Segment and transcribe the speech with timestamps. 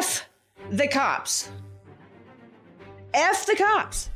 [0.00, 0.26] F
[0.70, 1.50] the cops.
[3.12, 4.08] F the cops.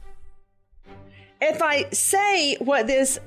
[1.43, 3.19] If I say what this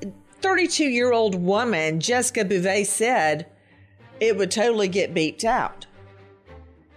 [0.41, 3.45] 32 year old woman, Jessica Beauvais, said,
[4.19, 5.85] it would totally get beeped out.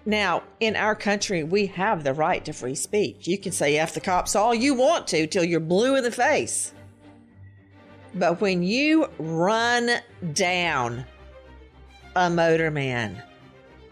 [0.06, 3.28] Now, in our country, we have the right to free speech.
[3.28, 6.10] You can say F the cops all you want to till you're blue in the
[6.10, 6.72] face.
[8.14, 9.90] But when you run
[10.32, 11.04] down
[12.16, 13.22] a motorman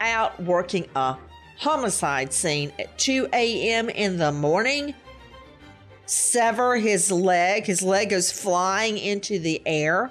[0.00, 1.18] out working a
[1.58, 3.88] homicide scene at 2 a.m.
[3.90, 4.94] in the morning,
[6.06, 7.66] sever his leg.
[7.66, 10.10] His leg goes flying into the air,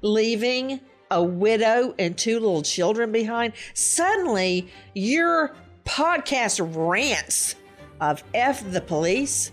[0.00, 0.80] leaving
[1.10, 3.52] a widow and two little children behind.
[3.74, 7.56] Suddenly, your podcast rants
[8.00, 9.50] of F the police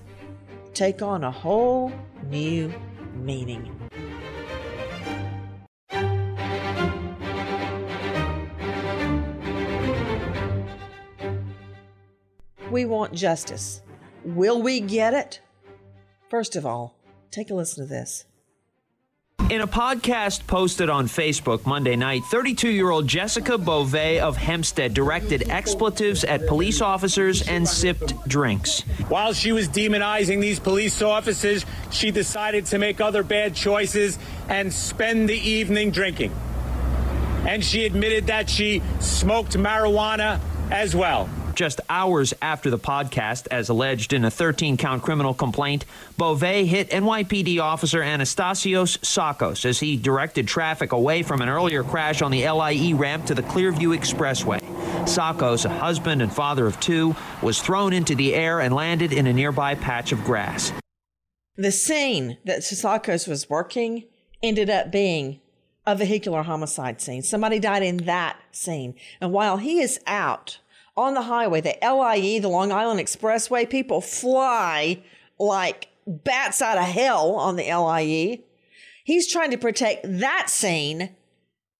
[0.74, 1.92] take on a whole
[2.30, 2.72] new
[3.16, 3.77] meaning.
[12.70, 13.82] We want justice.
[14.26, 15.40] Will we get it?
[16.30, 16.98] First of all,
[17.32, 18.26] take a listen to this.
[19.50, 24.94] In a podcast posted on Facebook Monday night, 32 year old Jessica Beauvais of Hempstead
[24.94, 28.82] directed expletives at police officers and sipped drinks.
[29.08, 34.74] While she was demonizing these police officers, she decided to make other bad choices and
[34.74, 36.36] spend the evening drinking.
[37.48, 41.30] And she admitted that she smoked marijuana as well.
[41.58, 45.86] Just hours after the podcast, as alleged in a 13 count criminal complaint,
[46.16, 52.22] Beauvais hit NYPD officer Anastasios Tsakos as he directed traffic away from an earlier crash
[52.22, 54.62] on the LIE ramp to the Clearview Expressway.
[55.06, 59.26] Tsakos, a husband and father of two, was thrown into the air and landed in
[59.26, 60.72] a nearby patch of grass.
[61.56, 64.04] The scene that Tsakos was working
[64.44, 65.42] ended up being
[65.88, 67.24] a vehicular homicide scene.
[67.24, 68.94] Somebody died in that scene.
[69.20, 70.60] And while he is out
[70.98, 75.02] on the highway, the LIE, the Long Island Expressway, people fly
[75.40, 78.44] like bats out of hell on the LIE.
[79.04, 81.16] He's trying to protect that scene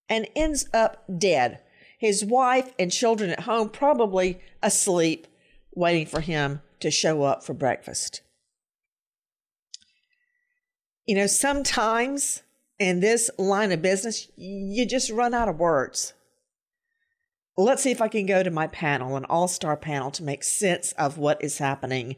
[0.08, 1.60] and ends up dead.
[1.98, 5.28] His wife and children at home probably asleep,
[5.74, 8.22] waiting for him to show up for breakfast.
[11.06, 12.44] You know, sometimes
[12.80, 16.14] in this line of business, you just run out of words.
[17.60, 20.44] Let's see if I can go to my panel, an all star panel, to make
[20.44, 22.16] sense of what is happening.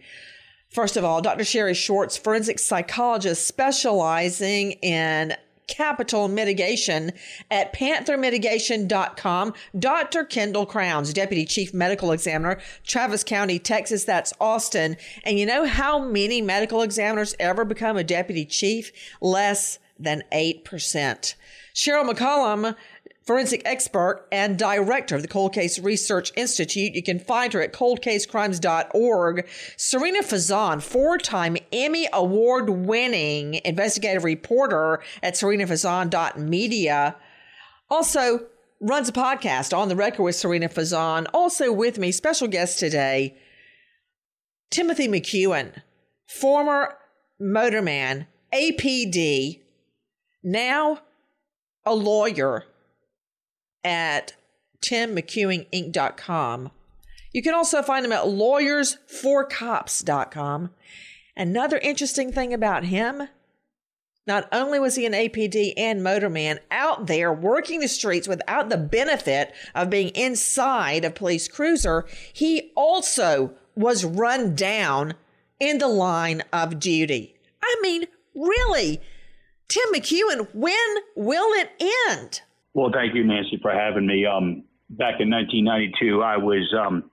[0.70, 1.46] First of all, Dr.
[1.46, 5.36] Sherry Schwartz, forensic psychologist specializing in
[5.70, 7.12] capital mitigation
[7.50, 9.54] at panthermitigation.com.
[9.78, 10.26] Dr.
[10.26, 14.04] Kendall Crowns, Deputy Chief Medical Examiner, Travis County, Texas.
[14.04, 14.98] That's Austin.
[15.24, 18.92] And you know how many medical examiners ever become a deputy chief?
[19.22, 21.36] Less than 8%.
[21.74, 22.76] Cheryl McCollum,
[23.30, 26.96] forensic expert and director of the Cold Case Research Institute.
[26.96, 29.48] You can find her at coldcasecrimes.org.
[29.78, 37.16] Serena Fazan, four time Emmy Award winning investigative reporter at serenafazan.media.
[37.92, 38.48] Also,
[38.82, 41.28] runs a podcast on the record with Serena Fazan.
[41.32, 43.38] Also with me, special guest today,
[44.72, 45.84] Timothy McEwen,
[46.26, 46.96] former
[47.40, 49.62] motorman, APD,
[50.42, 51.02] now
[51.86, 52.66] a lawyer
[53.84, 54.34] at
[54.82, 56.72] timmcewinginc.com.
[57.32, 60.70] You can also find him at lawyersforcops.com.
[61.36, 63.28] Another interesting thing about him
[64.30, 68.78] not only was he an APD and motorman out there working the streets without the
[68.78, 75.16] benefit of being inside a police cruiser, he also was run down
[75.60, 77.36] in the line of duty.
[77.64, 78.06] I mean,
[78.36, 79.02] really?
[79.68, 81.72] Tim McEwen, when will it
[82.10, 82.42] end?
[82.74, 84.26] Well, thank you, Nancy, for having me.
[84.26, 87.10] Um, back in 1992, I was um,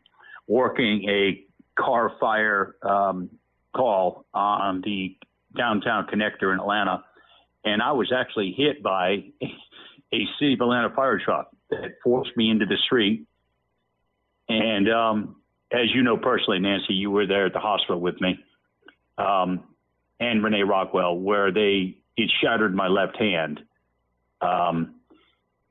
[0.47, 1.45] working a
[1.81, 3.31] car fire um,
[3.75, 5.17] call on the
[5.57, 7.05] downtown connector in Atlanta,
[7.65, 9.25] and I was actually hit by
[10.13, 13.27] a City of Atlanta fire truck that forced me into the street.
[14.49, 15.37] And um,
[15.73, 18.39] as you know personally, Nancy, you were there at the hospital with me,
[19.19, 19.65] um,
[20.21, 23.61] and Renee Rockwell, where they it shattered my left hand.
[24.41, 24.96] Um,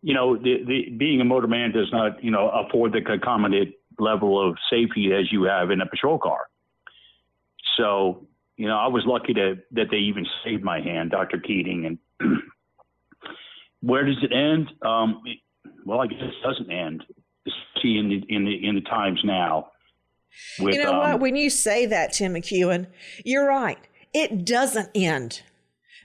[0.05, 4.39] you know, the, the being a motorman does not, you know, afford the concomitant level
[4.39, 6.41] of safety as you have in a patrol car.
[7.75, 11.39] So you know, I was lucky to that they even saved my hand, Dr.
[11.39, 11.97] Keating.
[12.19, 12.41] And
[13.81, 14.71] where does it end?
[14.81, 15.23] Um,
[15.85, 17.03] well, I guess it doesn't end.
[17.81, 19.71] See in the in the in the times now.
[20.59, 21.19] With, you know um, what?
[21.19, 22.87] When you say that, Tim McEwen,
[23.23, 23.79] you're right.
[24.13, 25.41] It doesn't end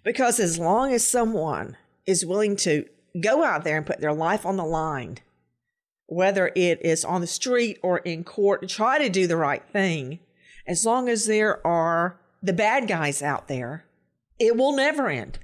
[0.02, 1.76] because as long as someone
[2.06, 2.87] is willing to
[3.19, 5.19] go out there and put their life on the line,
[6.07, 10.21] whether it is on the street or in court, try to do the right thing.
[10.67, 13.85] As long as there are the bad guys out there,
[14.39, 15.39] it will never end.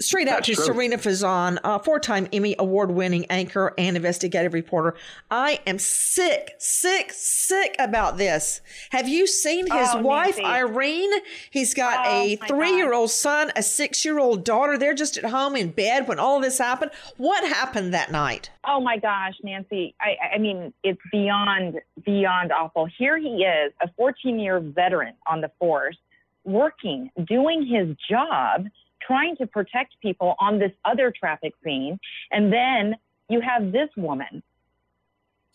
[0.00, 0.64] Straight out That's to true.
[0.64, 4.96] Serena Fazan, a four time Emmy Award winning anchor and investigative reporter.
[5.30, 8.60] I am sick, sick, sick about this.
[8.90, 10.44] Have you seen his oh, wife, Nancy.
[10.44, 11.12] Irene?
[11.48, 14.76] He's got oh, a three year old son, a six year old daughter.
[14.76, 16.90] They're just at home in bed when all this happened.
[17.16, 18.50] What happened that night?
[18.66, 19.94] Oh my gosh, Nancy.
[20.00, 22.88] I, I mean, it's beyond, beyond awful.
[22.98, 25.96] Here he is, a 14 year veteran on the force,
[26.44, 28.66] working, doing his job
[29.06, 31.98] trying to protect people on this other traffic scene.
[32.30, 32.94] And then
[33.28, 34.42] you have this woman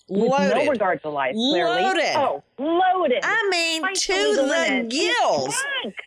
[0.10, 0.56] with loaded.
[0.56, 1.84] no regard to life, clearly.
[1.84, 2.16] Loaded.
[2.16, 3.19] Oh, loaded.
[3.24, 5.56] I mean, to the gills.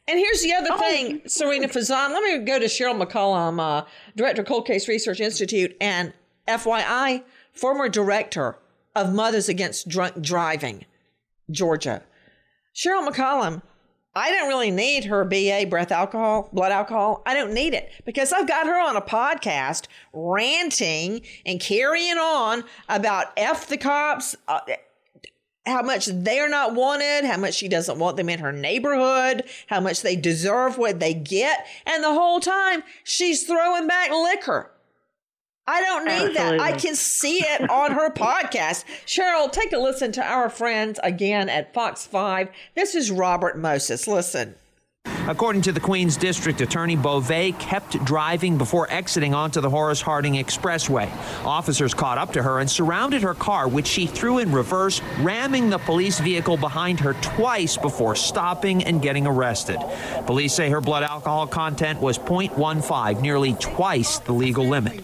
[0.08, 0.78] And here's the other oh.
[0.78, 2.10] thing, Serena Fazan.
[2.10, 3.86] Let me go to Cheryl McCollum, uh,
[4.16, 6.12] Director, of Cold Case Research Institute, and
[6.48, 7.22] FYI,
[7.52, 8.56] former director
[8.96, 10.84] of Mothers Against Drunk Driving,
[11.50, 12.02] Georgia.
[12.74, 13.62] Cheryl McCollum
[14.14, 17.22] I don't really need her BA breath alcohol, blood alcohol.
[17.24, 22.64] I don't need it because I've got her on a podcast ranting and carrying on
[22.90, 24.60] about F the cops, uh,
[25.64, 29.80] how much they're not wanted, how much she doesn't want them in her neighborhood, how
[29.80, 31.66] much they deserve what they get.
[31.86, 34.70] And the whole time she's throwing back liquor.
[35.66, 36.58] I don't need Absolutely.
[36.58, 36.60] that.
[36.60, 38.84] I can see it on her podcast.
[39.06, 42.48] Cheryl, take a listen to our friends again at Fox 5.
[42.74, 44.08] This is Robert Moses.
[44.08, 44.56] Listen.
[45.32, 50.34] According to the Queens District Attorney, Beauvais kept driving before exiting onto the Horace Harding
[50.34, 51.10] Expressway.
[51.46, 55.70] Officers caught up to her and surrounded her car, which she threw in reverse, ramming
[55.70, 59.78] the police vehicle behind her twice before stopping and getting arrested.
[60.26, 65.00] Police say her blood alcohol content was 0.15, nearly twice the legal limit.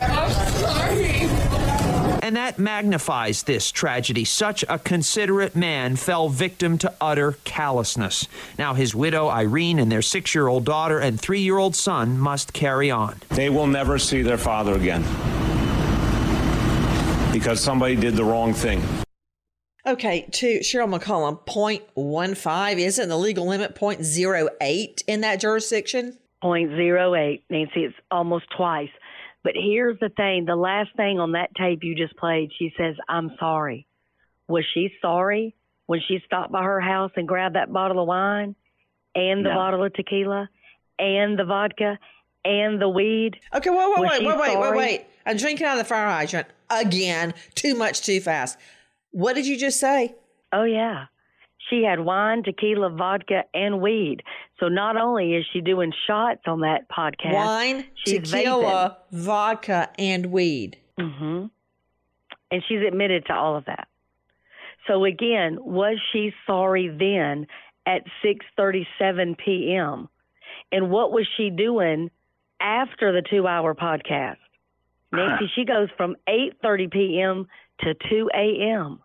[2.29, 4.23] And that magnifies this tragedy.
[4.23, 8.29] Such a considerate man fell victim to utter callousness.
[8.59, 12.19] Now, his widow, Irene, and their six year old daughter and three year old son
[12.19, 13.17] must carry on.
[13.31, 15.05] They will never see their father again
[17.33, 18.85] because somebody did the wrong thing.
[19.87, 26.19] Okay, to Cheryl McCollum, 0.15 isn't the legal limit 0.08 in that jurisdiction?
[26.45, 28.91] 0.08, Nancy, it's almost twice.
[29.49, 32.97] But here's the thing the last thing on that tape you just played, she says,
[33.09, 33.87] I'm sorry.
[34.47, 38.55] Was she sorry when she stopped by her house and grabbed that bottle of wine
[39.15, 39.55] and the no.
[39.55, 40.51] bottle of tequila
[40.99, 41.99] and the vodka
[42.45, 43.41] and the weed?
[43.55, 45.07] Okay, wait, wait, wait, wait, wait, wait, wait.
[45.25, 47.33] I'm drinking out of the fire hydrant again.
[47.55, 48.59] Too much, too fast.
[49.13, 50.15] What did you just say?
[50.53, 51.07] Oh, yeah.
[51.71, 54.23] She had wine, tequila, vodka, and weed.
[54.59, 59.19] So not only is she doing shots on that podcast, wine, tequila, vaping.
[59.19, 60.79] vodka, and weed.
[60.99, 61.47] Mm-hmm.
[62.51, 63.89] And she's admitted to all of that.
[64.87, 67.47] So again, was she sorry then
[67.87, 70.09] at 6:37 p.m.
[70.73, 72.11] And what was she doing
[72.61, 74.37] after the 2-hour podcast?
[75.13, 77.47] Nancy, she goes from 8:30 p.m.
[77.81, 79.01] to 2 a.m.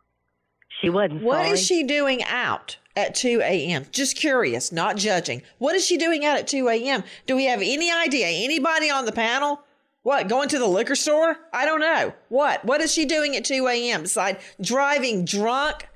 [0.81, 1.23] She wasn't.
[1.23, 1.49] What sorry.
[1.49, 3.85] is she doing out at 2 a.m.?
[3.91, 5.41] Just curious, not judging.
[5.57, 7.03] What is she doing out at 2 a.m.?
[7.25, 8.27] Do we have any idea?
[8.27, 9.61] Anybody on the panel?
[10.03, 11.37] What, going to the liquor store?
[11.53, 12.13] I don't know.
[12.27, 12.65] What?
[12.65, 14.01] What is she doing at 2 a.m.
[14.01, 15.87] beside driving drunk?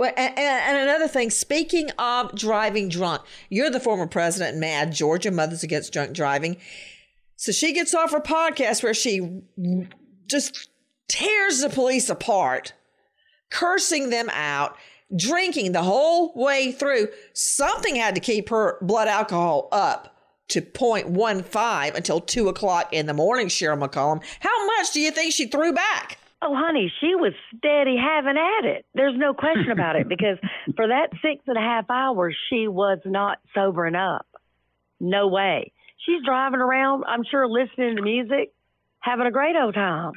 [0.00, 5.62] And, and another thing, speaking of driving drunk, you're the former president, MADD, Georgia Mothers
[5.62, 6.56] Against Drunk Driving.
[7.36, 9.42] So she gets off her podcast where she
[10.26, 10.70] just
[11.08, 12.72] tears the police apart,
[13.52, 14.76] cursing them out,
[15.14, 17.08] drinking the whole way through.
[17.34, 20.16] Something had to keep her blood alcohol up
[20.48, 24.22] to 0.15 until 2 o'clock in the morning, Cheryl McCollum.
[24.40, 26.18] How much do you think she threw back?
[26.44, 28.84] Oh, honey, she was steady having at it.
[28.94, 30.38] There's no question about it because
[30.76, 34.26] for that six and a half hours, she was not sobering up.
[34.98, 35.72] No way.
[36.04, 38.52] She's driving around, I'm sure, listening to music,
[38.98, 40.12] having a great old time.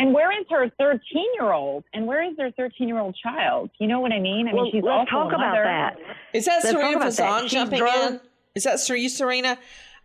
[0.00, 1.00] And where is her 13
[1.38, 1.84] year old?
[1.92, 3.68] And where is their 13 year old child?
[3.78, 4.48] You know what I mean?
[4.48, 5.62] I well, mean, she's let's also talk a about mother.
[5.64, 5.96] that.
[6.32, 6.98] Is that Let's Serena.
[7.04, 8.20] Fazan jumping drove- in?
[8.54, 9.58] Is that you, Serena?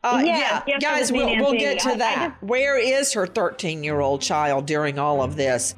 [0.03, 2.29] Uh, Yes, yeah, yes, guys, we'll, we'll get to I- I that.
[2.39, 5.73] just- Where is her 13 year old child during all of this?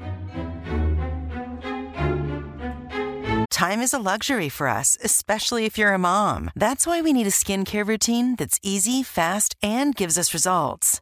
[3.51, 6.51] Time is a luxury for us, especially if you're a mom.
[6.55, 11.01] That's why we need a skincare routine that's easy, fast, and gives us results.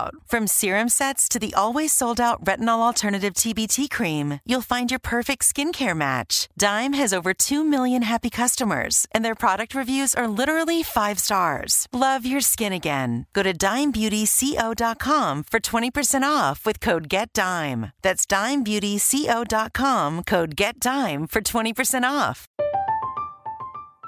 [0.25, 4.99] From serum sets to the always sold out retinol alternative TBT cream, you'll find your
[4.99, 6.47] perfect skincare match.
[6.57, 11.87] Dime has over 2 million happy customers, and their product reviews are literally five stars.
[11.93, 13.25] Love your skin again.
[13.33, 17.91] Go to dimebeautyco.com for 20% off with code GETDIME.
[18.01, 22.47] That's dimebeautyco.com, code GETDIME for 20% off.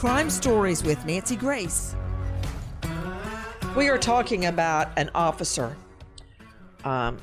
[0.00, 1.94] Crime Stories with Nancy Grace.
[3.76, 5.76] We are talking about an officer,
[6.86, 7.18] um,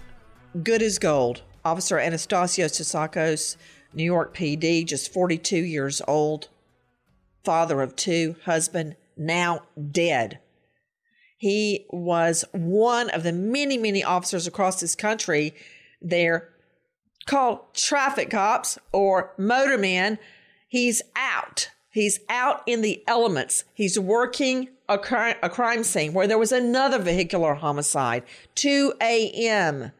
[0.62, 1.42] good as gold.
[1.66, 3.58] Officer Anastasio Sasakos,
[3.96, 6.50] New York PD, just 42 years old,
[7.44, 10.38] father of two, husband, now dead.
[11.36, 15.56] He was one of the many, many officers across this country.
[16.00, 16.50] They're
[17.26, 20.20] called traffic cops or motormen.
[20.68, 21.72] He's out.
[21.98, 23.64] He's out in the elements.
[23.74, 28.22] He's working a, cri- a crime scene where there was another vehicular homicide,
[28.54, 29.92] 2 a.m.,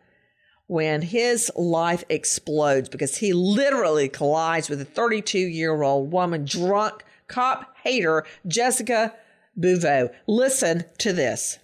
[0.68, 7.04] when his life explodes because he literally collides with a 32 year old woman, drunk
[7.26, 9.16] cop hater, Jessica
[9.60, 10.10] Beauvais.
[10.28, 11.58] Listen to this.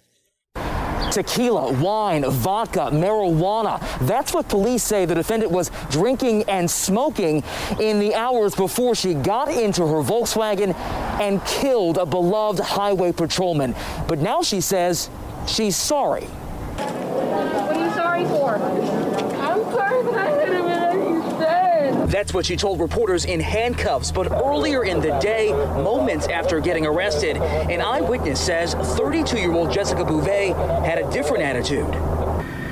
[1.14, 3.78] Tequila, wine, vodka, marijuana.
[4.04, 7.44] That's what police say the defendant was drinking and smoking
[7.78, 10.74] in the hours before she got into her Volkswagen
[11.20, 13.76] and killed a beloved highway patrolman.
[14.08, 15.08] But now she says
[15.46, 16.24] she's sorry.
[16.24, 18.56] What are you sorry for?
[18.56, 22.03] I'm sorry that I hit him and you said.
[22.14, 24.12] That's what she told reporters in handcuffs.
[24.12, 29.72] But earlier in the day, moments after getting arrested, an eyewitness says 32 year old
[29.72, 30.50] Jessica Beauvais
[30.86, 31.92] had a different attitude.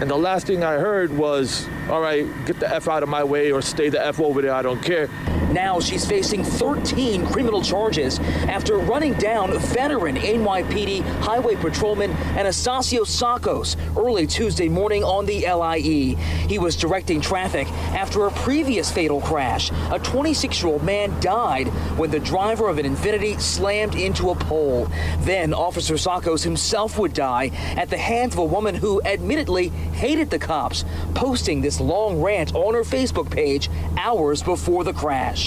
[0.01, 3.25] And the last thing I heard was, all right, get the F out of my
[3.25, 5.09] way or stay the F over there, I don't care.
[5.53, 8.19] Now she's facing 13 criminal charges
[8.49, 16.17] after running down veteran NYPD highway patrolman Anastasio Tsakos early Tuesday morning on the LIE.
[16.49, 19.71] He was directing traffic after a previous fatal crash.
[19.91, 21.69] A 26 year old man died
[21.99, 24.89] when the driver of an Infiniti slammed into a pole.
[25.21, 30.31] Then Officer Tsakos himself would die at the hands of a woman who admittedly hated
[30.31, 33.69] the cops, posting this long rant on her Facebook page
[33.99, 35.42] hours before the crash.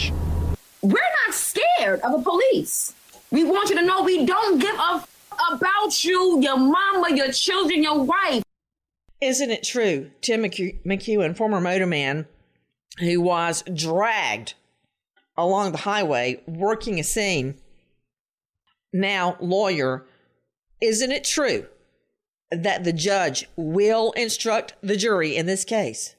[0.81, 2.93] We're not scared of the police.
[3.31, 5.09] We want you to know we don't give a f-
[5.51, 8.43] about you, your mama, your children, your wife.
[9.21, 10.11] Isn't it true?
[10.21, 12.27] Tim McEwen, former motorman
[12.99, 14.53] who was dragged
[15.37, 17.55] along the highway working a scene,
[18.93, 20.05] Now, lawyer,
[20.81, 21.67] isn't it true
[22.51, 26.14] that the judge will instruct the jury in this case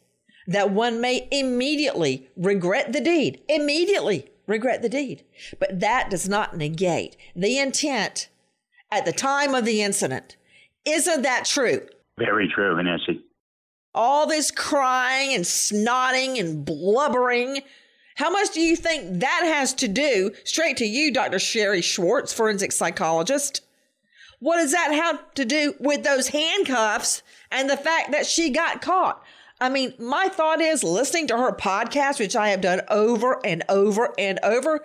[0.46, 3.42] that one may immediately regret the deed?
[3.48, 5.24] Immediately regret the deed.
[5.58, 8.28] But that does not negate the intent
[8.90, 10.36] at the time of the incident.
[10.84, 11.86] Isn't that true?
[12.18, 13.22] Very true, Nancy.
[13.94, 17.62] All this crying and snotting and blubbering.
[18.16, 21.38] How much do you think that has to do, straight to you, Dr.
[21.38, 23.62] Sherry Schwartz, forensic psychologist?
[24.38, 28.82] What does that have to do with those handcuffs and the fact that she got
[28.82, 29.22] caught?
[29.60, 33.62] I mean, my thought is listening to her podcast, which I have done over and
[33.68, 34.84] over and over,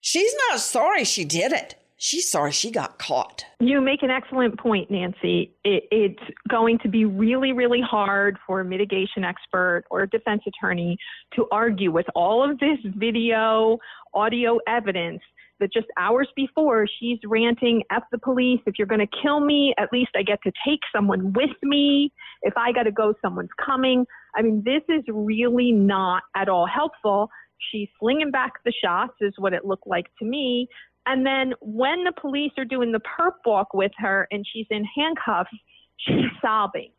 [0.00, 1.76] she's not sorry she did it.
[1.98, 3.46] She's sorry she got caught.
[3.58, 5.50] You make an excellent point, Nancy.
[5.64, 10.42] It, it's going to be really, really hard for a mitigation expert or a defense
[10.46, 10.98] attorney
[11.34, 13.78] to argue with all of this video,
[14.12, 15.22] audio evidence
[15.60, 19.74] that just hours before she's ranting, F the police, if you're going to kill me,
[19.78, 22.12] at least I get to take someone with me.
[22.42, 24.06] If I got to go, someone's coming.
[24.36, 27.28] I mean, this is really not at all helpful.
[27.70, 30.68] She's slinging back the shots, is what it looked like to me.
[31.06, 34.84] And then when the police are doing the perp walk with her and she's in
[34.96, 35.50] handcuffs,
[35.98, 36.90] she's sobbing.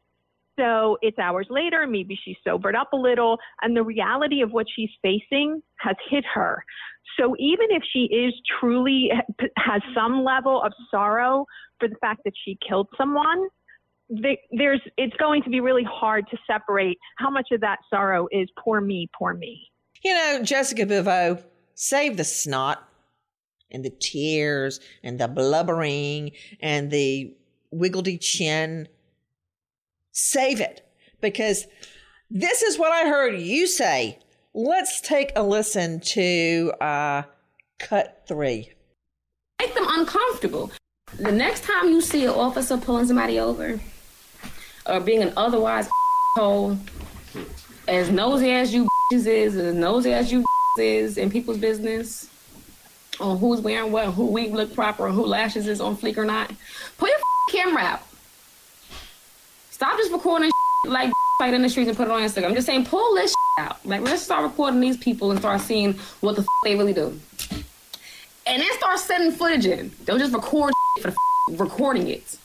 [0.59, 4.65] So it's hours later, maybe she's sobered up a little, and the reality of what
[4.75, 6.63] she's facing has hit her.
[7.19, 9.09] So even if she is truly
[9.57, 11.45] has some level of sorrow
[11.79, 13.47] for the fact that she killed someone,
[14.09, 18.49] there's it's going to be really hard to separate how much of that sorrow is
[18.57, 19.69] poor me, poor me.
[20.03, 21.43] You know, Jessica Beauvais,
[21.75, 22.87] save the snot
[23.69, 27.35] and the tears and the blubbering and the
[27.71, 28.87] wiggledy chin.
[30.19, 30.81] Save it
[31.21, 31.67] because
[32.31, 34.17] this is what I heard you say
[34.59, 37.21] Let's take a listen to uh,
[37.77, 38.71] cut three.
[39.61, 40.71] Make them uncomfortable.
[41.19, 43.79] The next time you see an officer pulling somebody over
[44.87, 45.87] or being an otherwise
[46.35, 46.75] hole,
[47.87, 50.43] as nosy as you is, as nosy as you
[50.79, 52.27] is in people's business,
[53.19, 56.51] on who's wearing what, who we look proper, who lashes is on fleek or not,
[56.97, 57.19] put your
[57.51, 58.06] camera out.
[59.77, 60.49] Stop just recording
[60.85, 62.45] like fight in the streets and put it on Instagram.
[62.45, 63.77] I'm just saying, pull this out.
[63.85, 67.19] Like, let's start recording these people and start seeing what the they really do.
[68.47, 69.91] And then start sending footage in.
[70.05, 71.13] Don't just record for
[71.51, 72.39] recording it.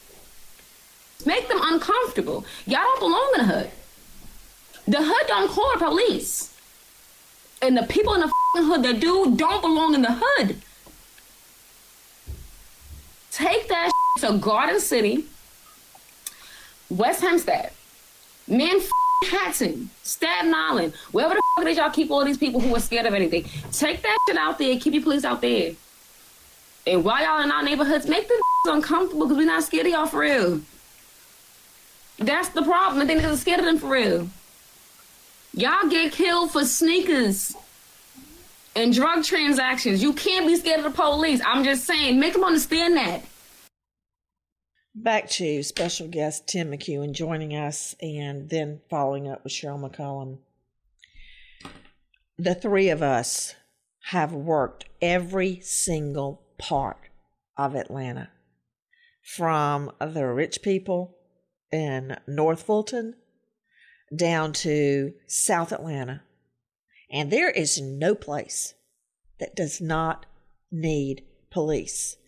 [1.24, 2.44] Make them uncomfortable.
[2.66, 3.70] Y'all don't belong in the hood.
[4.88, 6.54] The hood don't call the police.
[7.62, 10.60] And the people in the hood that do don't belong in the hood.
[13.30, 15.24] Take that to Garden City,
[16.96, 17.72] West Hempstead,
[18.48, 18.80] Man,
[19.30, 22.80] Hatton, Staten Island, wherever the fuck it is y'all keep all these people who are
[22.80, 23.44] scared of anything.
[23.72, 24.78] Take that shit out there.
[24.78, 25.72] Keep your police out there.
[26.86, 30.06] And while y'all in our neighborhoods, make them uncomfortable because we're not scared of y'all
[30.06, 30.60] for real.
[32.18, 33.02] That's the problem.
[33.02, 34.28] I think they're scared of them for real.
[35.54, 37.54] Y'all get killed for sneakers
[38.74, 40.02] and drug transactions.
[40.02, 41.40] You can't be scared of the police.
[41.46, 43.22] I'm just saying, make them understand that.
[44.94, 50.40] Back to special guest Tim McEwen joining us and then following up with Cheryl McCollum.
[52.36, 53.54] The three of us
[54.10, 57.08] have worked every single part
[57.56, 58.32] of Atlanta
[59.22, 61.16] from the rich people
[61.72, 63.14] in North Fulton
[64.14, 66.22] down to South Atlanta.
[67.10, 68.74] And there is no place
[69.40, 70.26] that does not
[70.70, 72.18] need police.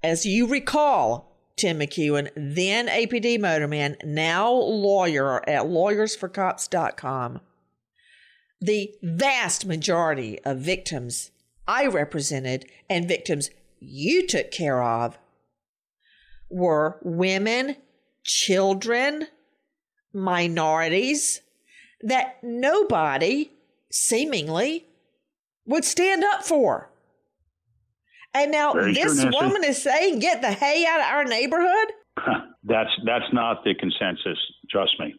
[0.00, 1.27] As you recall,
[1.58, 7.40] Tim McEwen, then APD motorman, now lawyer at lawyersforcops.com.
[8.60, 11.30] The vast majority of victims
[11.66, 15.18] I represented and victims you took care of
[16.50, 17.76] were women,
[18.24, 19.26] children,
[20.12, 21.42] minorities
[22.00, 23.50] that nobody
[23.90, 24.86] seemingly
[25.66, 26.87] would stand up for.
[28.42, 31.92] And now Very this true, woman is saying, "Get the hay out of our neighborhood."
[32.64, 34.38] that's that's not the consensus.
[34.70, 35.14] Trust me,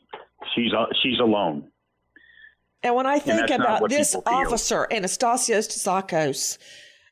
[0.56, 1.70] she's uh, she's alone.
[2.82, 6.58] And when I think about this officer, Anastasios Tsakos,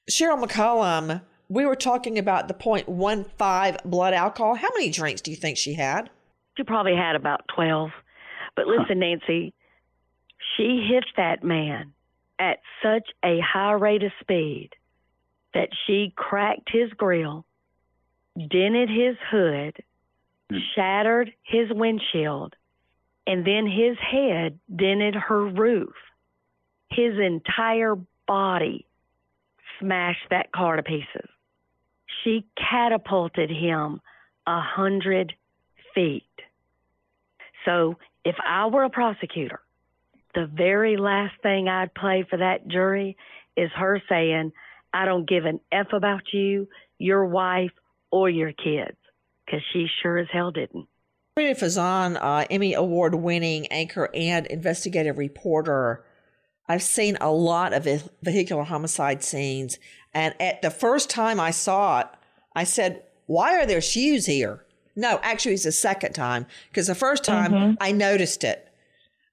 [0.10, 4.56] Cheryl McCollum, we were talking about the 0.15 blood alcohol.
[4.56, 6.10] How many drinks do you think she had?
[6.56, 7.90] She probably had about 12.
[8.56, 9.54] But listen, Nancy,
[10.56, 11.92] she hit that man
[12.40, 14.70] at such a high rate of speed
[15.58, 17.44] that she cracked his grill,
[18.38, 19.76] dented his hood,
[20.52, 20.60] mm.
[20.76, 22.56] shattered his windshield,
[23.26, 25.96] and then his head dented her roof.
[26.92, 27.96] His entire
[28.28, 28.86] body
[29.80, 31.28] smashed that car to pieces.
[32.24, 34.02] she catapulted him
[34.46, 35.34] a hundred
[35.94, 36.24] feet.
[37.66, 39.62] So if I were a prosecutor,
[40.36, 43.18] the very last thing I'd play for that jury
[43.56, 44.52] is her saying,
[44.94, 47.72] I don't give an F about you, your wife,
[48.12, 48.98] or your kids,
[49.46, 50.88] because she sure as hell didn't.
[51.36, 56.04] Rita Fazan, uh, Emmy Award winning anchor and investigative reporter.
[56.68, 59.78] I've seen a lot of vehicular homicide scenes.
[60.14, 62.08] And at the first time I saw it,
[62.56, 64.66] I said, Why are there shoes here?
[64.96, 67.74] No, actually, it's the second time because the first time mm-hmm.
[67.80, 68.67] I noticed it.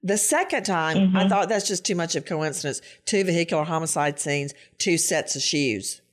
[0.05, 1.17] The second time, mm-hmm.
[1.17, 2.79] I thought that's just too much of coincidence.
[3.05, 6.03] Two vehicular homicide scenes, two sets of shoes.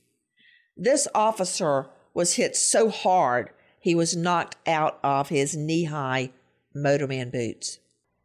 [0.75, 6.31] This officer was hit so hard he was knocked out of his knee-high
[6.75, 7.77] motorman boots.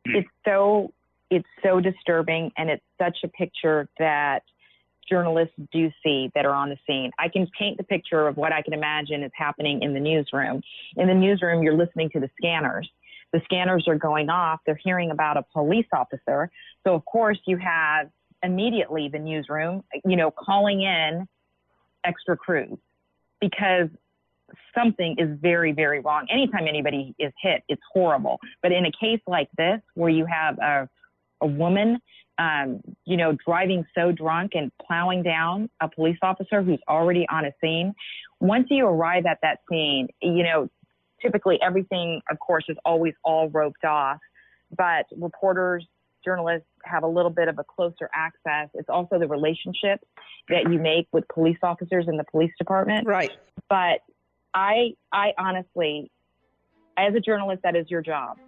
[0.06, 0.94] It's so
[1.30, 4.44] it's so disturbing, and it's such a picture that
[5.06, 7.10] journalists do see that are on the scene.
[7.18, 10.62] I can paint the picture of what I can imagine is happening in the newsroom.
[10.96, 12.88] In the newsroom, you're listening to the scanners
[13.32, 14.60] the scanners are going off.
[14.64, 16.50] They're hearing about a police officer.
[16.84, 18.10] So, of course, you have
[18.42, 21.28] immediately the newsroom, you know, calling in
[22.04, 22.78] extra crews
[23.40, 23.88] because
[24.74, 26.26] something is very, very wrong.
[26.30, 28.38] Anytime anybody is hit, it's horrible.
[28.62, 30.88] But in a case like this, where you have a,
[31.40, 31.98] a woman,
[32.38, 37.44] um, you know, driving so drunk and plowing down a police officer who's already on
[37.44, 37.94] a scene,
[38.40, 40.70] once you arrive at that scene, you know,
[41.20, 44.18] typically everything, of course, is always all roped off,
[44.76, 45.86] but reporters,
[46.24, 48.68] journalists have a little bit of a closer access.
[48.74, 50.00] It's also the relationship
[50.48, 53.06] that you make with police officers in the police department.
[53.06, 53.30] Right.
[53.68, 54.00] But
[54.54, 56.10] I, I honestly,
[56.96, 58.38] as a journalist, that is your job.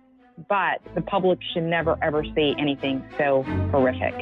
[0.48, 4.14] But the public should never ever see anything so horrific.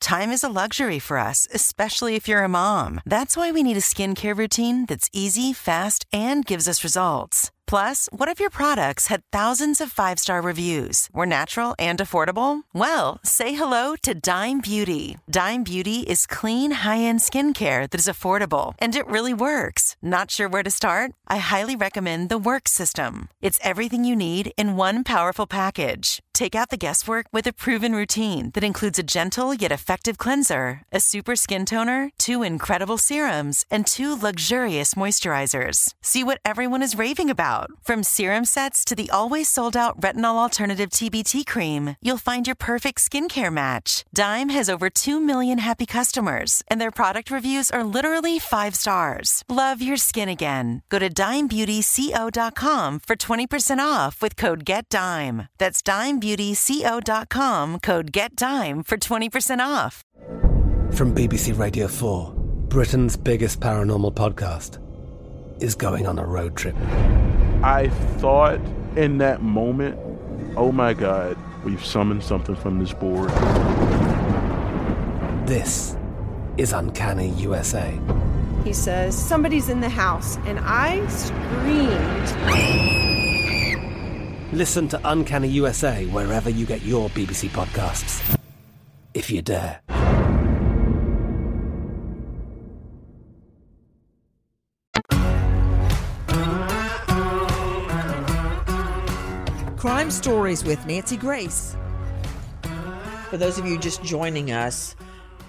[0.00, 3.00] Time is a luxury for us, especially if you're a mom.
[3.04, 7.50] That's why we need a skincare routine that's easy, fast, and gives us results.
[7.66, 12.60] Plus, what if your products had thousands of five star reviews, were natural and affordable?
[12.72, 15.18] Well, say hello to Dime Beauty.
[15.28, 19.96] Dime Beauty is clean, high end skincare that is affordable and it really works.
[20.00, 21.12] Not sure where to start?
[21.26, 23.28] I highly recommend the Work System.
[23.42, 26.20] It's everything you need in one powerful package.
[26.36, 30.82] Take out the guesswork with a proven routine that includes a gentle yet effective cleanser,
[30.92, 35.94] a super skin toner, two incredible serums, and two luxurious moisturizers.
[36.02, 37.70] See what everyone is raving about.
[37.82, 42.54] From serum sets to the always sold out retinol alternative TBT cream, you'll find your
[42.54, 44.04] perfect skincare match.
[44.12, 49.42] Dime has over 2 million happy customers, and their product reviews are literally five stars.
[49.48, 50.82] Love your skin again.
[50.90, 55.48] Go to dimebeautyco.com for 20% off with code GETDIME.
[55.56, 60.02] That's Dime beautyco.com code GETDIME for 20% off.
[60.96, 62.32] From BBC Radio 4,
[62.68, 64.82] Britain's biggest paranormal podcast
[65.62, 66.74] is going on a road trip.
[67.62, 68.60] I thought
[68.96, 69.98] in that moment,
[70.56, 73.30] oh my God, we've summoned something from this board.
[75.46, 75.96] This
[76.56, 77.96] is Uncanny USA.
[78.64, 83.15] He says, Somebody's in the house, and I screamed.
[84.56, 88.38] Listen to Uncanny USA wherever you get your BBC podcasts.
[89.12, 89.82] If you dare.
[99.76, 101.76] Crime Stories with Nancy Grace.
[103.28, 104.96] For those of you just joining us,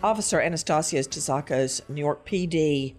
[0.03, 2.95] Officer Anastasios Tsakos, New York PD,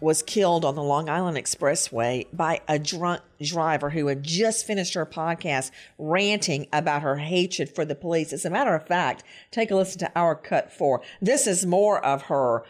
[0.00, 4.94] was killed on the Long Island Expressway by a drunk driver who had just finished
[4.94, 8.32] her podcast ranting about her hatred for the police.
[8.32, 11.00] As a matter of fact, take a listen to our cut four.
[11.22, 12.64] This is more of her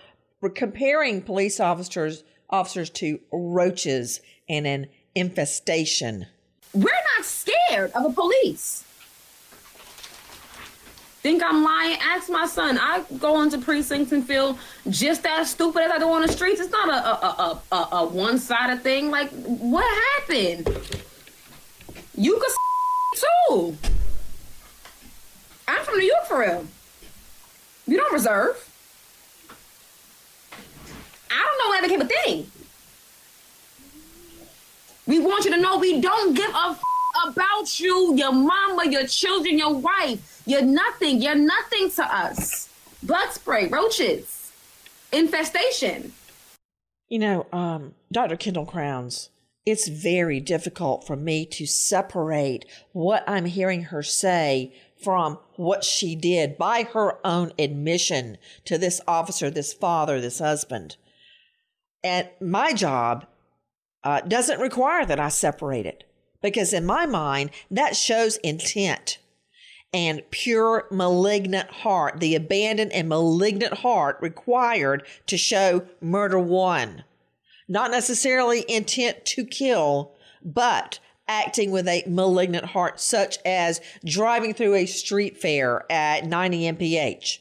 [0.55, 4.87] comparing police officers officers to roaches and an
[5.17, 6.27] infestation.
[6.73, 6.85] We're
[7.17, 8.86] not scared of the police.
[11.27, 11.99] Think I'm lying?
[12.01, 12.79] Ask my son.
[12.81, 14.57] I go into precincts and feel
[14.89, 16.61] just as stupid as I do on the streets.
[16.61, 19.11] It's not a a, a, a, a one sided thing.
[19.11, 19.85] Like, what
[20.21, 20.69] happened?
[22.17, 22.53] You could
[23.17, 23.77] too.
[25.67, 26.65] I'm from New York for real.
[27.89, 28.57] You don't reserve.
[31.29, 32.53] I don't know why that became a thing.
[35.09, 36.83] We want you to know we don't give a f-
[37.29, 40.43] about you, your mama, your children, your wife.
[40.47, 41.21] You're nothing.
[41.21, 42.69] You're nothing to us.
[43.03, 44.53] Blood spray, roaches,
[45.13, 46.13] infestation.
[47.09, 48.37] You know, um, Dr.
[48.37, 49.31] Kendall Crowns
[49.67, 56.15] it's very difficult for me to separate what I'm hearing her say from what she
[56.15, 60.97] did by her own admission to this officer, this father, this husband.
[62.05, 63.27] And my job
[64.05, 66.05] uh, doesn't require that I separate it
[66.43, 69.19] because, in my mind, that shows intent
[69.93, 77.05] and pure malignant heart, the abandoned and malignant heart required to show murder one.
[77.69, 80.13] Not necessarily intent to kill,
[80.45, 86.73] but acting with a malignant heart, such as driving through a street fair at 90
[86.73, 87.41] mph.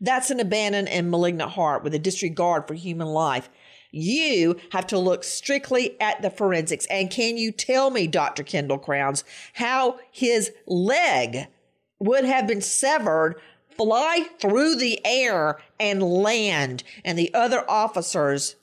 [0.00, 3.50] That's an abandoned and malignant heart with a disregard for human life.
[3.90, 6.86] You have to look strictly at the forensics.
[6.86, 8.42] And can you tell me, Dr.
[8.42, 9.24] Kendall Crowns,
[9.54, 11.46] how his leg
[11.98, 13.36] would have been severed,
[13.76, 18.56] fly through the air and land, and the other officers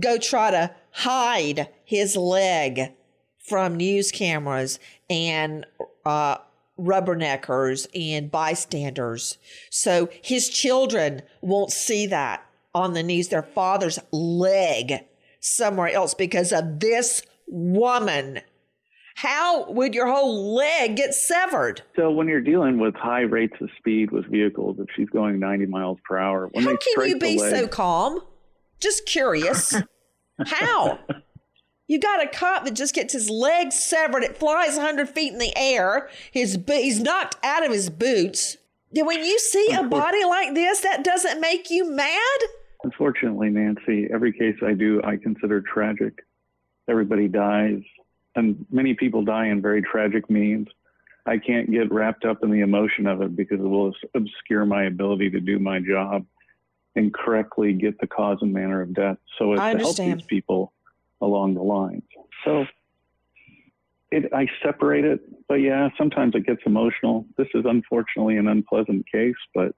[0.00, 2.92] go try to hide his leg
[3.38, 5.64] from news cameras and
[6.04, 6.36] uh,
[6.78, 9.38] rubberneckers and bystanders.
[9.70, 12.45] So his children won't see that
[12.76, 15.06] on the knees, their father's leg
[15.40, 18.40] somewhere else because of this woman.
[19.14, 21.80] How would your whole leg get severed?
[21.96, 25.66] So when you're dealing with high rates of speed with vehicles, if she's going 90
[25.66, 28.20] miles per hour, when how can you be leg, so calm?
[28.78, 29.74] Just curious.
[30.46, 30.98] How?
[31.86, 34.22] You got a cop that just gets his leg severed.
[34.22, 36.10] It flies 100 feet in the air.
[36.30, 38.58] His he's knocked out of his boots.
[38.92, 42.40] Then when you see a body like this, that doesn't make you mad?
[42.84, 46.14] Unfortunately, Nancy, every case I do, I consider tragic.
[46.88, 47.80] Everybody dies,
[48.34, 50.68] and many people die in very tragic means.
[51.26, 54.84] I can't get wrapped up in the emotion of it because it will obscure my
[54.84, 56.24] ability to do my job
[56.94, 59.18] and correctly get the cause and manner of death.
[59.38, 60.72] So as to help these people
[61.20, 62.04] along the lines.
[62.44, 62.64] So
[64.10, 67.26] it, I separate it, but yeah, sometimes it gets emotional.
[67.36, 69.74] This is unfortunately an unpleasant case, but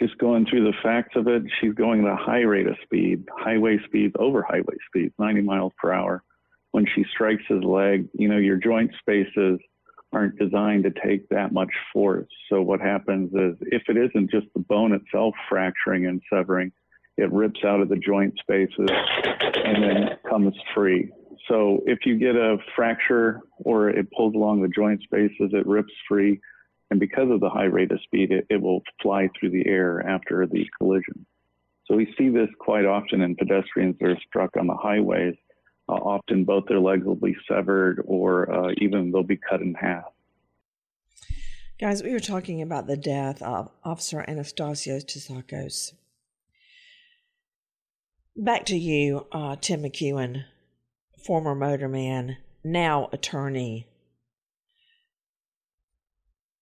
[0.00, 3.24] just going through the facts of it, she's going at a high rate of speed,
[3.36, 6.22] highway speeds over highway speeds, 90 miles per hour.
[6.72, 9.58] When she strikes his leg, you know, your joint spaces
[10.12, 12.28] aren't designed to take that much force.
[12.50, 16.72] So what happens is if it isn't just the bone itself fracturing and severing,
[17.16, 18.90] it rips out of the joint spaces
[19.64, 21.10] and then comes free.
[21.48, 25.92] So if you get a fracture or it pulls along the joint spaces, it rips
[26.08, 26.40] free.
[26.90, 30.06] And because of the high rate of speed, it, it will fly through the air
[30.06, 31.26] after the collision.
[31.86, 35.34] So we see this quite often in pedestrians that are struck on the highways.
[35.88, 39.74] Uh, often both their legs will be severed or uh, even they'll be cut in
[39.74, 40.04] half.
[41.78, 45.92] Guys, we were talking about the death of Officer Anastasio Tsakos.
[48.34, 50.44] Back to you, uh, Tim McEwen,
[51.24, 53.86] former motorman, now attorney.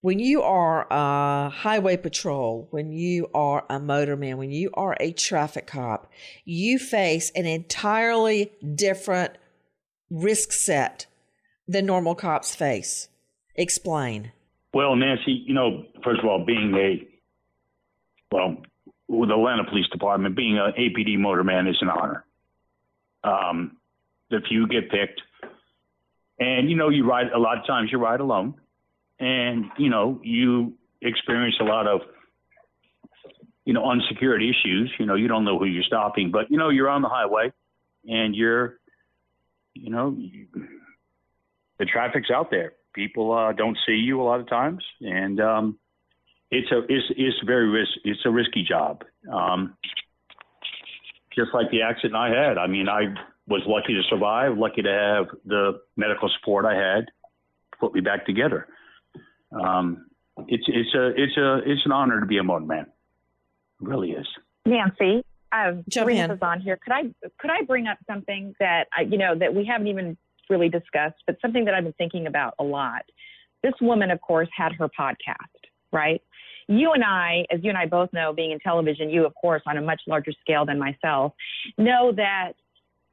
[0.05, 5.13] When you are a highway patrol, when you are a motorman, when you are a
[5.13, 6.13] traffic cop,
[6.45, 9.33] you face an entirely different
[10.11, 11.07] risk set
[11.67, 13.09] than normal cops face.
[13.57, 14.33] Explain.
[14.75, 17.09] Well, Nancy, you know, first of all, being a,
[18.31, 18.59] well,
[19.09, 22.27] with the Atlanta Police Department, being an APD motorman is an honor.
[23.25, 23.79] Um,
[24.29, 25.23] the few get picked.
[26.39, 28.57] And, you know, you ride, a lot of times you ride alone.
[29.21, 32.01] And, you know, you experience a lot of,
[33.65, 34.93] you know, unsecured issues.
[34.99, 37.53] You know, you don't know who you're stopping, but, you know, you're on the highway
[38.07, 38.79] and you're,
[39.75, 40.47] you know, you,
[41.79, 45.79] the traffic's out there people uh, don't see you a lot of times, and um,
[46.51, 49.05] it's a it's it's very risk it's a risky job.
[49.31, 49.77] Um,
[51.37, 52.59] just like the accident I had.
[52.59, 53.13] I mean, I
[53.49, 57.07] was lucky to survive, lucky to have the medical support I had
[57.81, 58.69] put me back together.
[59.55, 60.07] Um,
[60.49, 62.83] it's it's a it's a it's an honor to be a motorman.
[62.83, 62.89] It
[63.81, 64.27] really is.
[64.67, 66.31] Nancy, uh, Jump in.
[66.31, 66.79] is on here.
[66.83, 67.03] Could I
[67.39, 70.17] could I bring up something that I, you know that we haven't even
[70.51, 73.03] really discussed, but something that I've been thinking about a lot.
[73.63, 75.37] This woman, of course, had her podcast,
[75.93, 76.21] right?
[76.67, 79.63] You and I, as you and I both know, being in television, you, of course,
[79.67, 81.33] on a much larger scale than myself,
[81.79, 82.53] know that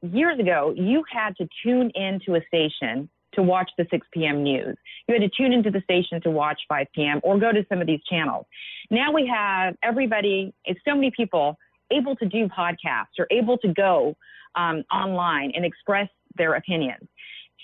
[0.02, 4.42] years ago, you had to tune into a station to watch the 6 p.m.
[4.42, 4.76] news.
[5.08, 7.20] You had to tune into the station to watch 5 p.m.
[7.22, 8.46] or go to some of these channels.
[8.90, 10.54] Now we have everybody,
[10.86, 11.56] so many people
[11.90, 14.16] able to do podcasts or able to go
[14.54, 17.08] um, online and express their opinions.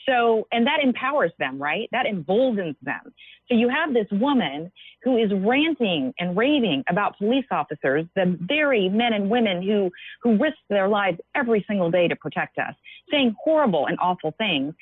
[0.09, 1.88] So, and that empowers them, right?
[1.92, 3.12] That emboldens them.
[3.48, 8.88] So you have this woman who is ranting and raving about police officers, the very
[8.88, 9.90] men and women who,
[10.22, 12.74] who risk their lives every single day to protect us,
[13.11, 14.74] saying horrible and awful things.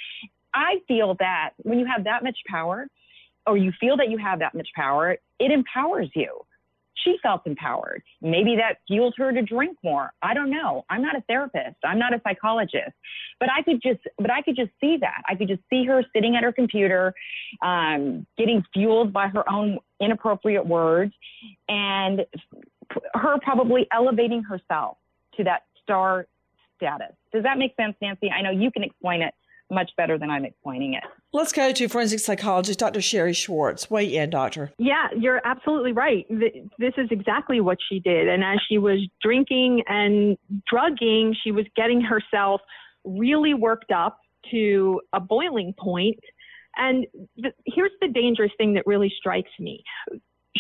[0.57, 2.89] I feel that when you have that much power,
[3.47, 6.45] or you feel that you have that much power, it empowers you
[7.07, 8.03] she felt empowered.
[8.21, 10.13] Maybe that fueled her to drink more.
[10.23, 10.85] I don't know.
[10.91, 11.77] I'm not a therapist.
[11.85, 12.93] I'm not a psychologist,
[13.39, 15.23] but I could just, but I could just see that.
[15.29, 17.15] I could just see her sitting at her computer,
[17.63, 21.13] um, getting fueled by her own inappropriate words,
[21.69, 22.27] and
[23.15, 24.97] her probably elevating herself
[25.37, 26.27] to that star
[26.77, 27.15] status.
[27.33, 28.31] Does that make sense, Nancy?
[28.31, 29.35] I know you can explain it
[29.71, 31.03] much better than I'm explaining it.
[31.33, 33.01] Let's go to forensic psychologist Dr.
[33.01, 33.91] Sherry Schwartz.
[33.91, 34.73] Weigh in, doctor.
[34.79, 36.27] Yeah, you're absolutely right.
[36.31, 38.29] This is exactly what she did.
[38.29, 40.39] And as she was drinking and
[40.71, 42.61] drugging, she was getting herself
[43.05, 44.19] really worked up
[44.51, 46.19] to a boiling point.
[46.77, 47.07] And
[47.41, 49.83] th- here's the dangerous thing that really strikes me.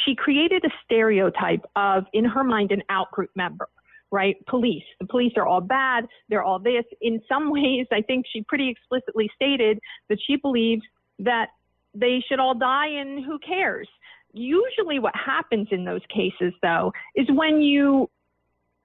[0.04, 3.68] She created a stereotype of, in her mind, an outgroup member
[4.12, 4.36] right?
[4.46, 4.84] Police.
[5.00, 6.06] The police are all bad.
[6.28, 6.84] They're all this.
[7.00, 10.82] In some ways, I think she pretty explicitly stated that she believes
[11.18, 11.48] that
[11.94, 13.88] they should all die and who cares.
[14.32, 18.10] Usually, what happens in those cases, though, is when you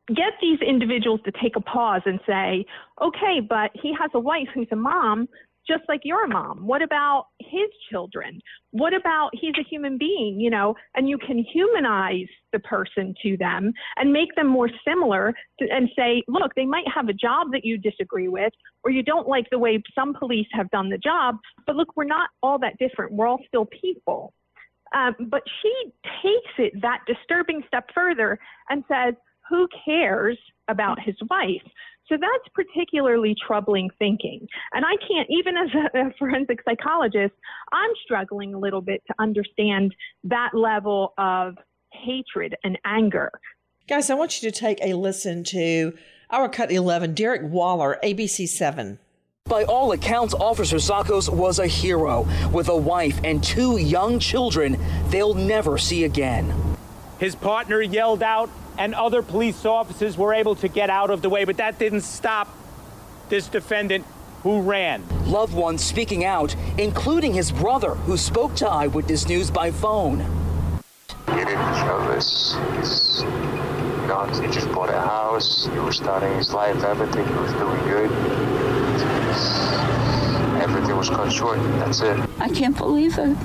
[0.08, 2.66] get these individuals to take a pause and say,
[3.02, 5.28] okay, but he has a wife who's a mom
[5.68, 6.66] just like your mom?
[6.66, 8.40] What about his children?
[8.72, 13.38] What about he's a human being, you know, and you can humanize the person to
[13.38, 17.48] them and make them more similar to, and say, look, they might have a job
[17.52, 20.98] that you disagree with or you don't like the way some police have done the
[20.98, 23.14] job, but look, we're not all that different.
[23.14, 24.34] We're all still people.
[24.94, 25.74] Um, but she
[26.22, 28.38] takes it that disturbing step further
[28.70, 29.14] and says,
[29.50, 31.64] who cares about his wife?
[32.08, 34.46] So that's particularly troubling thinking.
[34.74, 37.34] And I can't, even as a, a, forensic psychologist,
[37.72, 41.56] I'm struggling a little bit to understand that level of
[41.94, 43.32] hatred and anger.
[43.88, 45.94] Guys, I want you to take a listen to
[46.30, 49.00] our Cut 11, Derick Waller, ABC 7.
[49.46, 54.78] By all accounts, Officer Tsakos was a hero with a wife and two young children
[55.10, 56.71] they'll never see again.
[57.22, 61.30] His partner yelled out, and other police officers were able to get out of the
[61.30, 62.48] way, but that didn't stop
[63.30, 64.08] this defendant
[64.42, 65.04] who ran.
[65.28, 70.26] Loved ones speaking out, including his brother, who spoke to Eyewitness News by phone.
[71.28, 72.58] He didn't show us.
[72.78, 73.22] He's
[74.08, 74.34] gone.
[74.42, 75.70] He just bought a house.
[75.72, 76.84] He was starting his life.
[76.84, 78.12] Everything he was doing good.
[80.60, 81.60] Everything was cut short.
[81.78, 82.20] That's it.
[82.40, 83.38] I can't believe it.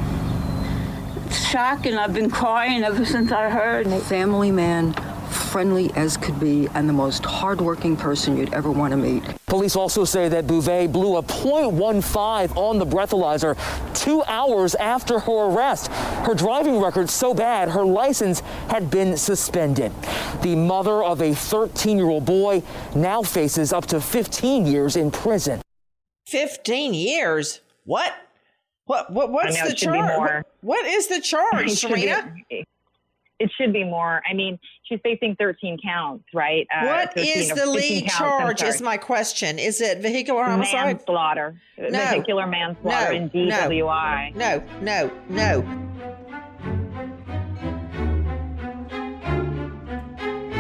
[1.27, 1.95] It's shocking.
[1.99, 3.89] I've been crying ever since I heard.
[4.05, 4.93] Family man
[5.29, 9.25] friendly as could be and the most hardworking person you'd ever want to meet.
[9.47, 13.59] Police also say that Beauvais blew a .15 on the breathalyzer
[13.93, 15.89] two hours after her arrest.
[15.89, 19.91] Her driving record so bad, her license had been suspended.
[20.43, 22.63] The mother of a 13-year-old boy
[22.95, 25.61] now faces up to 15 years in prison.
[26.29, 27.63] 15 years?
[27.85, 28.15] What?
[28.87, 29.13] What?
[29.13, 29.31] What?
[29.31, 30.19] What's the charge?
[30.19, 32.35] What, what is the charge, Serena?
[33.39, 34.23] it should be more.
[34.29, 36.67] I mean, she's facing 13 counts, right?
[36.75, 38.63] Uh, what is the lead charge?
[38.63, 39.59] Is my question.
[39.59, 40.87] Is it vehicular homicide?
[40.87, 41.61] Manslaughter.
[41.79, 41.91] No.
[41.91, 43.17] Vehicular manslaughter no.
[43.19, 44.35] and DWI.
[44.35, 45.83] No, no, no.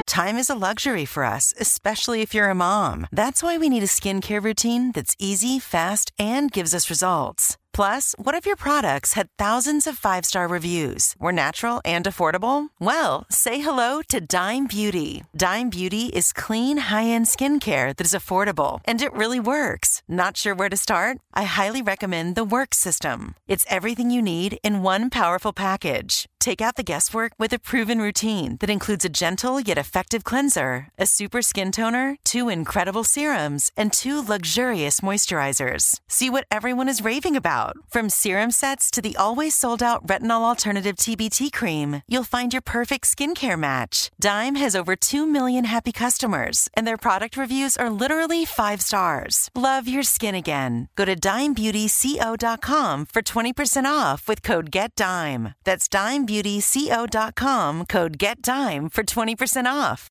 [0.06, 3.06] Time is a luxury for us, especially if you're a mom.
[3.12, 7.58] That's why we need a skincare routine that's easy, fast, and gives us results.
[7.76, 12.68] Plus, what if your products had thousands of five star reviews, were natural and affordable?
[12.80, 15.24] Well, say hello to Dime Beauty.
[15.36, 20.02] Dime Beauty is clean, high end skincare that is affordable and it really works.
[20.09, 21.19] Not sure where to start?
[21.35, 23.35] I highly recommend the Work System.
[23.49, 26.29] It's everything you need in one powerful package.
[26.38, 30.87] Take out the guesswork with a proven routine that includes a gentle yet effective cleanser,
[30.97, 35.99] a super skin toner, two incredible serums, and two luxurious moisturizers.
[36.07, 37.75] See what everyone is raving about.
[37.88, 42.62] From serum sets to the always sold out retinol alternative TBT cream, you'll find your
[42.62, 44.12] perfect skincare match.
[44.21, 49.51] Dime has over 2 million happy customers, and their product reviews are literally five stars.
[49.57, 50.88] Love your skin again.
[50.96, 55.54] Go to dimebeautyco.com for 20% off with code GETDIME.
[55.64, 60.10] That's dimebeautyco.com, code GETDIME for 20% off.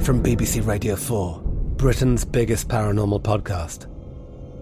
[0.00, 1.40] From BBC Radio 4,
[1.76, 3.86] Britain's biggest paranormal podcast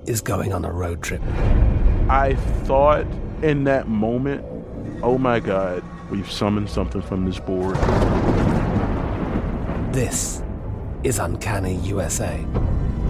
[0.09, 1.23] is going on a road trip.
[2.09, 3.07] I thought
[3.43, 4.45] in that moment,
[5.03, 7.77] oh my God, we've summoned something from this board.
[9.93, 10.43] This
[11.05, 12.45] is Uncanny USA.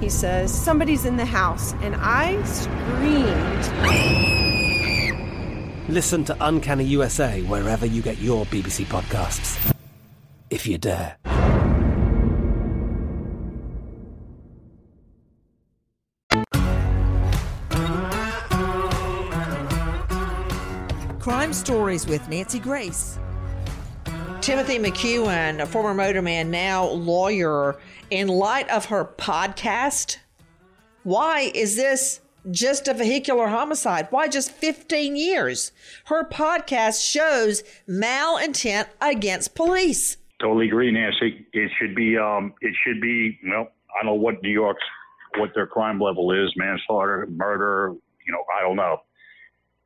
[0.00, 1.72] He says, Somebody's in the house.
[1.74, 3.66] And I screamed.
[5.88, 9.74] Listen to Uncanny USA wherever you get your BBC podcasts.
[10.50, 11.16] If you dare.
[21.20, 23.18] Crime Stories with Nancy Grace.
[24.46, 27.80] Timothy McEwen, a former motorman, now lawyer,
[28.10, 30.18] in light of her podcast,
[31.02, 32.20] why is this
[32.52, 34.06] just a vehicular homicide?
[34.10, 35.72] Why just 15 years?
[36.04, 40.16] Her podcast shows malintent against police.
[40.40, 41.44] Totally agree, Nancy.
[41.52, 44.84] It should be, um, it should be, well, I don't know what New York's,
[45.38, 48.98] what their crime level is, manslaughter, murder, you know, I don't know.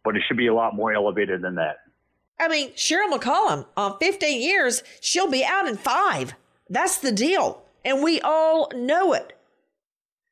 [0.05, 1.77] But it should be a lot more elevated than that.
[2.41, 6.35] I mean, Cheryl McCollum, on 15 years, she'll be out in five.
[6.69, 7.63] That's the deal.
[7.85, 9.35] And we all know it.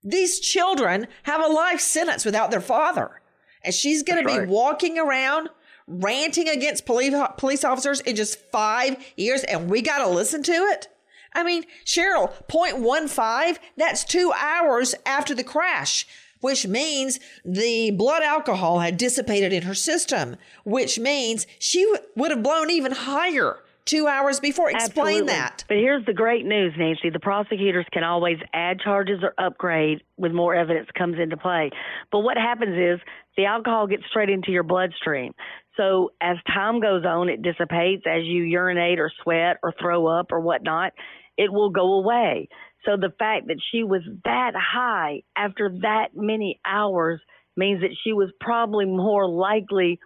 [0.03, 3.21] These children have a life sentence without their father.
[3.63, 4.49] And she's going to be right.
[4.49, 5.51] walking around
[5.89, 10.53] ranting against police, police officers in just five years, and we got to listen to
[10.53, 10.89] it?
[11.35, 16.07] I mean, Cheryl, 0.15, that's two hours after the crash
[16.41, 22.30] which means the blood alcohol had dissipated in her system, which means she w- would
[22.30, 23.59] have blown even higher
[23.89, 24.70] two hours before.
[24.70, 25.32] Explain Absolutely.
[25.32, 25.64] that.
[25.66, 27.11] But here's the great news, Nancy.
[27.11, 31.70] The prosecutors can always add charges or upgrade with more evidence comes into play.
[32.12, 33.01] But what happens is
[33.36, 35.32] the alcohol gets straight into your bloodstream.
[35.76, 40.32] So as time goes on, it dissipates as you urinate or sweat or throw up
[40.32, 40.93] or whatnot.
[41.39, 42.49] It will go away.
[42.89, 47.20] So the fact that she was that high after that many hours
[47.55, 50.01] means that she was probably more likely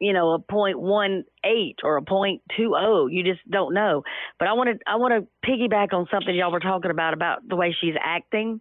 [0.00, 3.06] you know, a point one eight or a point two oh.
[3.06, 4.02] You just don't know.
[4.38, 7.48] But I want to I want to piggyback on something y'all were talking about about
[7.48, 8.60] the way she's acting.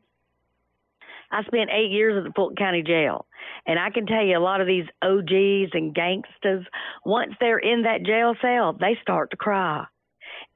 [1.31, 3.25] I spent eight years at the Fulton County Jail,
[3.65, 6.65] and I can tell you a lot of these OGs and gangsters.
[7.03, 9.85] Once they're in that jail cell, they start to cry.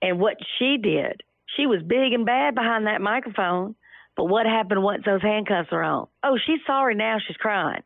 [0.02, 1.22] And what she did,
[1.56, 3.76] she was big and bad behind that microphone.
[4.16, 6.08] But what happened once those handcuffs are on?
[6.24, 7.18] Oh, she's sorry now.
[7.26, 7.84] She's crying.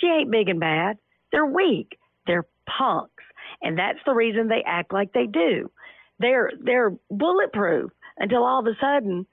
[0.00, 0.98] She ain't big and bad.
[1.30, 1.98] They're weak.
[2.26, 3.24] They're punks,
[3.62, 5.70] and that's the reason they act like they do.
[6.18, 9.26] They're they're bulletproof until all of a sudden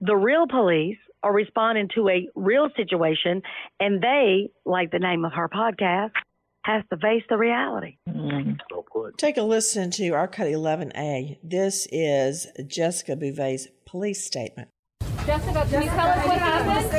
[0.00, 3.42] the real police are responding to a real situation,
[3.78, 6.12] and they, like the name of her podcast,
[6.62, 7.96] has to face the reality.
[8.08, 8.52] Mm-hmm.
[9.16, 11.38] Take a listen to our cut 11A.
[11.42, 14.68] This is Jessica Beauvais's police statement.
[15.26, 16.90] Jessica, can you tell us what happened?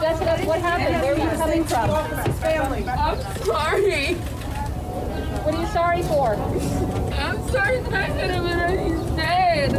[0.00, 1.02] Jessica, what happened?
[1.02, 1.88] Where are you coming from?
[2.40, 2.88] Family.
[2.88, 4.14] I'm sorry.
[5.42, 6.34] What are you sorry for?
[7.14, 9.72] I'm sorry that I could have been he's dead.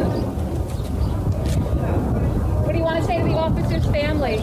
[2.63, 4.37] What do you want to say to the officer's family?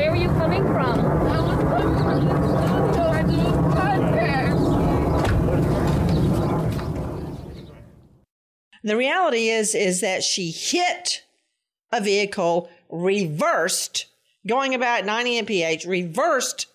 [0.00, 0.98] Where you coming from?
[8.82, 11.22] The reality is is that she hit
[11.92, 14.06] a vehicle, reversed,
[14.46, 16.66] going about 90 mph, reversed,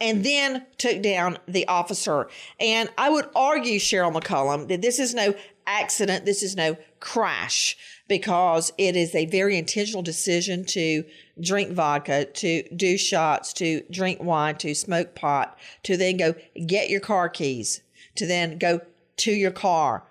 [0.00, 2.28] and then took down the officer.
[2.60, 5.34] And I would argue, Cheryl McCollum, that this is no
[5.66, 7.76] accident, this is no crash,
[8.08, 11.04] because it is a very intentional decision to
[11.40, 16.34] drink vodka, to do shots, to drink wine, to smoke pot, to then go
[16.66, 17.82] get your car keys,
[18.14, 18.80] to then go
[19.16, 20.04] to your car,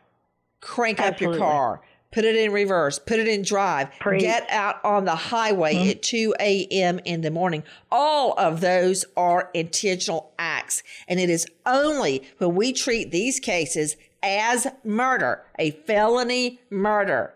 [0.62, 1.82] crank up your car,
[2.12, 4.22] put it in reverse, put it in drive, Preach.
[4.22, 5.90] get out on the highway mm-hmm.
[5.90, 7.00] at 2 a.m.
[7.06, 7.64] in the morning.
[7.92, 10.84] All of those are intentional acts.
[11.08, 17.34] And it is only when we treat these cases as murder, a felony murder,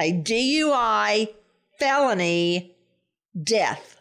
[0.00, 1.28] a DUI
[1.78, 2.76] felony
[3.42, 4.00] death.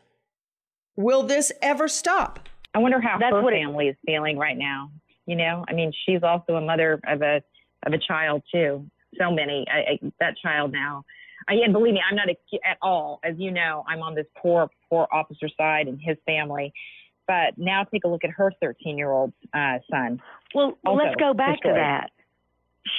[0.97, 2.49] Will this ever stop?
[2.73, 4.91] I wonder how That's her what family is feeling right now.
[5.25, 7.41] You know, I mean, she's also a mother of a
[7.85, 8.85] of a child too.
[9.17, 9.65] So many.
[9.71, 11.03] I, I, that child now.
[11.47, 12.35] I, and believe me, I'm not a,
[12.67, 13.19] at all.
[13.23, 16.73] As you know, I'm on this poor poor officer side and his family.
[17.27, 20.21] But now take a look at her 13 year old uh, son.
[20.53, 22.11] Well, Also let's go back to that.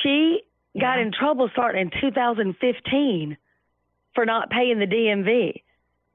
[0.03, 0.41] She
[0.80, 3.37] got in trouble starting in 2015
[4.14, 5.62] for not paying the DMV.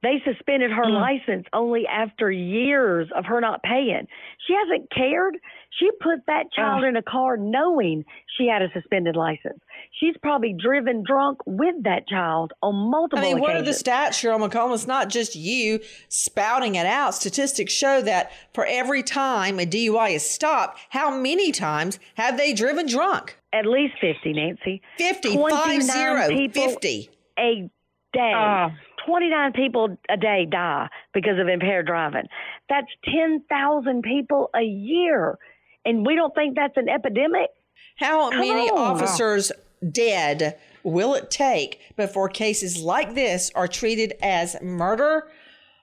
[0.02, 1.00] They suspended her Mm.
[1.00, 4.08] license only after years of her not paying.
[4.46, 5.38] She hasn't cared.
[5.78, 8.04] She put that child in a car knowing
[8.36, 9.60] she had a suspended license.
[9.92, 13.82] She's probably driven drunk with that child on multiple I mean, what are the occasions.
[13.84, 14.74] stats, Cheryl McCollum?
[14.74, 17.14] It's not just you spouting it out.
[17.14, 22.52] Statistics show that for every time a DUI is stopped, how many times have they
[22.52, 23.38] driven drunk?
[23.52, 24.82] At least 50, Nancy.
[24.98, 27.10] 50, 29 five zero, people 50.
[27.38, 27.70] A
[28.12, 28.32] day.
[28.34, 28.70] Ah.
[29.06, 32.26] 29 people a day die because of impaired driving.
[32.68, 35.38] That's 10,000 people a year.
[35.84, 37.50] And we don't think that's an epidemic?
[37.96, 38.78] How Come many on.
[38.78, 39.50] officers
[39.90, 45.28] dead will it take before cases like this are treated as murder?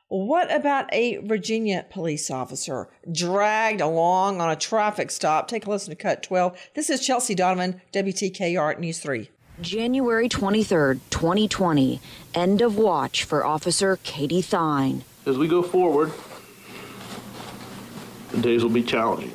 [0.09, 5.47] What about a Virginia police officer dragged along on a traffic stop?
[5.47, 6.57] Take a listen to Cut 12.
[6.73, 9.29] This is Chelsea Donovan, WTKR News 3.
[9.61, 12.01] January 23rd, 2020.
[12.33, 15.03] End of watch for Officer Katie Thyne.
[15.27, 16.11] As we go forward,
[18.31, 19.31] the days will be challenging.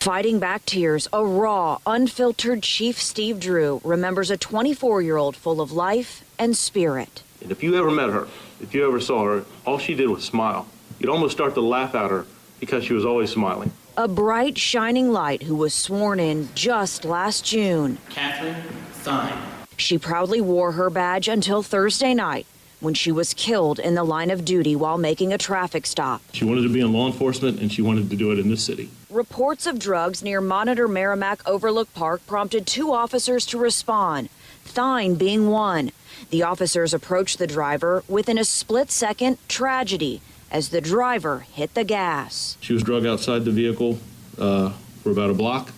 [0.00, 5.60] Fighting back tears, a raw, unfiltered Chief Steve Drew remembers a 24 year old full
[5.60, 7.22] of life and spirit.
[7.40, 8.26] And if you ever met her,
[8.62, 10.66] if you ever saw her, all she did was smile.
[10.98, 12.26] You'd almost start to laugh at her
[12.60, 13.72] because she was always smiling.
[13.96, 17.98] A bright, shining light who was sworn in just last June.
[18.08, 19.36] Katherine Thyne.
[19.76, 22.46] She proudly wore her badge until Thursday night
[22.80, 26.22] when she was killed in the line of duty while making a traffic stop.
[26.32, 28.62] She wanted to be in law enforcement and she wanted to do it in this
[28.64, 28.90] city.
[29.10, 34.28] Reports of drugs near Monitor Merrimac Overlook Park prompted two officers to respond,
[34.74, 35.90] Thine being one.
[36.30, 40.20] The officers approached the driver within a split second tragedy
[40.50, 42.56] as the driver hit the gas.
[42.60, 43.98] She was drug outside the vehicle
[44.38, 45.72] uh, for about a block.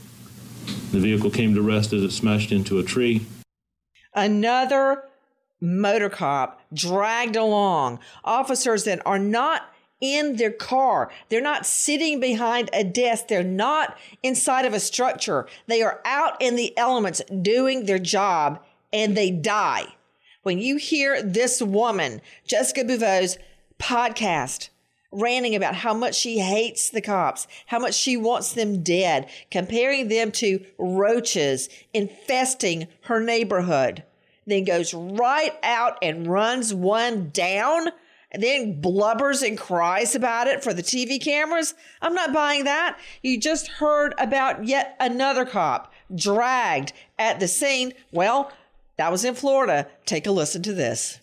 [0.92, 3.26] The vehicle came to rest as it smashed into a tree.
[4.14, 5.04] Another
[5.60, 7.98] motor cop dragged along.
[8.24, 9.70] Officers that are not
[10.00, 11.10] in their car.
[11.28, 13.28] They're not sitting behind a desk.
[13.28, 15.46] They're not inside of a structure.
[15.66, 19.86] They are out in the elements doing their job and they die.
[20.44, 23.38] When you hear this woman, Jessica Beauvais's
[23.78, 24.68] podcast,
[25.10, 30.08] ranting about how much she hates the cops, how much she wants them dead, comparing
[30.08, 34.04] them to roaches infesting her neighborhood,
[34.46, 37.88] then goes right out and runs one down
[38.36, 41.74] then blubbers and cries about it for the TV cameras.
[42.02, 42.98] I'm not buying that.
[43.22, 47.92] You just heard about yet another cop dragged at the scene.
[48.12, 48.50] Well,
[48.96, 49.86] that was in Florida.
[50.06, 51.18] Take a listen to this.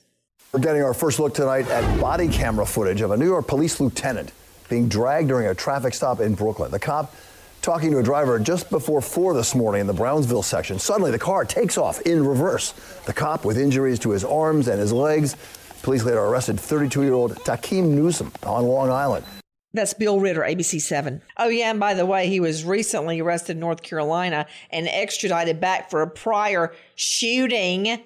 [0.52, 3.80] We're getting our first look tonight at body camera footage of a New York police
[3.80, 4.34] lieutenant
[4.70, 6.72] being dragged during a traffic stop in Brooklyn.
[6.72, 7.14] The cop
[7.62, 10.80] talking to a driver just before 4 this morning in the Brownsville section.
[10.80, 12.74] Suddenly, the car takes off in reverse.
[13.06, 15.36] The cop with injuries to his arms and his legs.
[15.84, 19.26] Police later arrested 32 year old Takeem Newsom on Long Island.
[19.74, 21.22] That's Bill Ritter, ABC 7.
[21.38, 25.62] Oh, yeah, and by the way, he was recently arrested in North Carolina and extradited
[25.62, 28.04] back for a prior shooting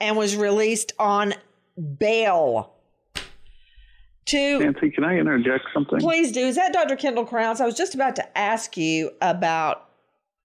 [0.00, 1.34] and was released on
[1.98, 2.70] bail.
[4.26, 5.98] To Nancy, can I interject something?
[5.98, 6.46] Please do.
[6.46, 6.96] Is that Dr.
[6.96, 7.60] Kendall Crowns?
[7.60, 9.86] I was just about to ask you about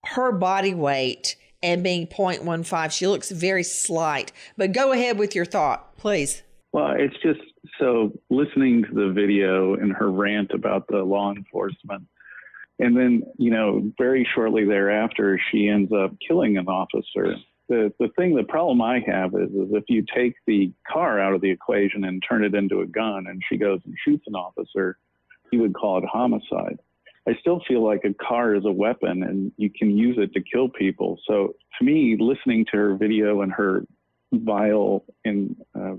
[0.03, 2.91] her body weight and being 0.15.
[2.91, 6.43] She looks very slight, but go ahead with your thought, please.
[6.73, 7.39] Well, it's just
[7.79, 12.03] so listening to the video and her rant about the law enforcement.
[12.79, 17.35] And then, you know, very shortly thereafter, she ends up killing an officer.
[17.67, 21.33] The, the thing, the problem I have is, is if you take the car out
[21.33, 24.35] of the equation and turn it into a gun and she goes and shoots an
[24.35, 24.97] officer,
[25.51, 26.79] you would call it homicide.
[27.27, 30.41] I still feel like a car is a weapon and you can use it to
[30.41, 31.19] kill people.
[31.27, 33.83] So to me, listening to her video and her
[34.31, 35.95] vile and uh,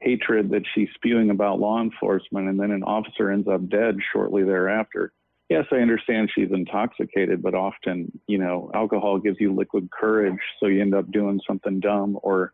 [0.00, 4.42] hatred that she's spewing about law enforcement, and then an officer ends up dead shortly
[4.42, 5.12] thereafter.
[5.48, 10.66] Yes, I understand she's intoxicated, but often, you know, alcohol gives you liquid courage, so
[10.66, 12.52] you end up doing something dumb or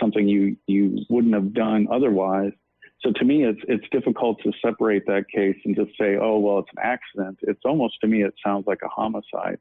[0.00, 2.52] something you you wouldn't have done otherwise.
[3.00, 6.60] So to me, it's it's difficult to separate that case and just say, oh well,
[6.60, 7.38] it's an accident.
[7.42, 9.58] It's almost to me, it sounds like a homicide.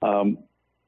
[0.00, 0.38] Um,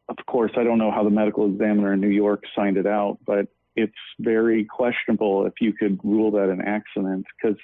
[0.09, 3.19] of course, I don't know how the medical examiner in New York signed it out,
[3.27, 3.47] but
[3.79, 7.59] it's very questionable if you could rule that an accident because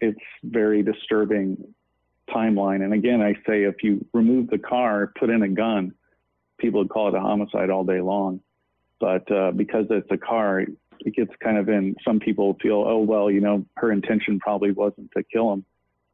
[0.00, 1.74] it's very disturbing
[2.30, 2.84] timeline.
[2.84, 5.92] And again, I say if you remove the car, put in a gun,
[6.58, 8.40] people would call it a homicide all day long.
[9.00, 11.96] But uh, because it's a car, it gets kind of in.
[12.06, 15.64] Some people feel, oh well, you know, her intention probably wasn't to kill him.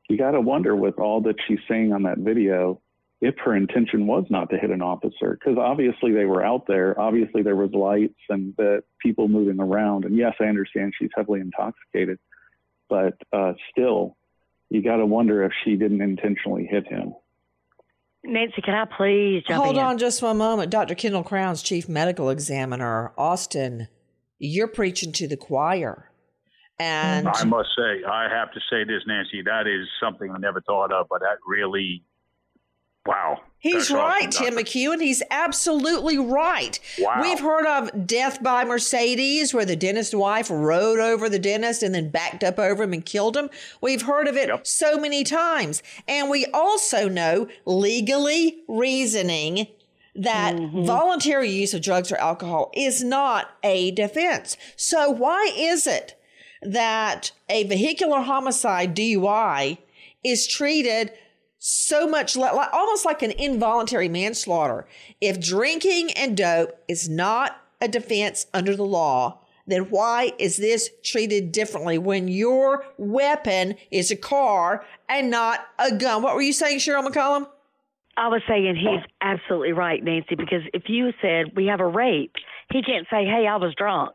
[0.09, 2.81] You got to wonder with all that she's saying on that video
[3.21, 6.99] if her intention was not to hit an officer, because obviously they were out there.
[6.99, 10.05] Obviously there was lights and the people moving around.
[10.05, 12.19] And yes, I understand she's heavily intoxicated,
[12.89, 14.17] but uh, still,
[14.71, 17.15] you got to wonder if she didn't intentionally hit him.
[18.23, 19.83] Nancy, can I please jump Hold in?
[19.83, 20.71] on just one moment.
[20.71, 20.95] Dr.
[20.95, 23.89] Kendall Crowns, Chief Medical Examiner, Austin,
[24.39, 26.11] you're preaching to the choir.
[26.79, 30.63] And I must say, I have to say this, Nancy, that is something I never
[30.63, 32.03] thought of, but that really
[33.07, 33.41] Wow.
[33.59, 34.79] He's That's right, awesome, Tim Doctor.
[34.79, 35.03] McEwen.
[35.03, 36.81] He's absolutely right.
[36.99, 37.21] Wow.
[37.21, 41.95] We've heard of death by Mercedes, where the dentist's wife rode over the dentist and
[41.95, 43.51] then backed up over him and killed him.
[43.81, 45.83] We've heard of it so many times.
[46.09, 49.67] And we also know legally reasoning
[50.15, 50.85] that mm-hmm.
[50.85, 54.57] voluntary use of drugs or alcohol is not a defense.
[54.77, 56.19] So why is it
[56.63, 59.79] that a vehicular homicide DUI
[60.25, 61.13] is treated
[61.61, 64.87] so much le- like, almost like an involuntary manslaughter.
[65.21, 70.91] If drinking and dope is not a defense under the law, then why is this
[71.05, 76.23] treated differently when your weapon is a car and not a gun?
[76.23, 77.47] What were you saying, Cheryl McCollum?
[78.17, 82.33] I was saying he's absolutely right, Nancy, because if you said we have a rape,
[82.73, 84.15] he can't say, hey, I was drunk.